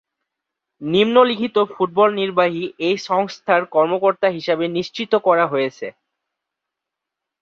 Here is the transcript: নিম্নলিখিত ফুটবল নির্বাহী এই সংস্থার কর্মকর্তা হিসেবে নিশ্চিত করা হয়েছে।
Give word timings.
নিম্নলিখিত 0.81 1.57
ফুটবল 1.73 2.09
নির্বাহী 2.13 2.63
এই 2.87 2.97
সংস্থার 3.09 3.61
কর্মকর্তা 3.75 4.27
হিসেবে 4.29 4.65
নিশ্চিত 4.77 5.11
করা 5.27 5.45
হয়েছে। 5.47 5.87